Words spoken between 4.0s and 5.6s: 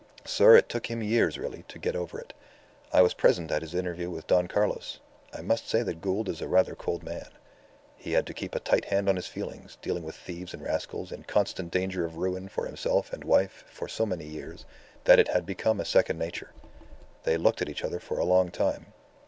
with Don Carlos. I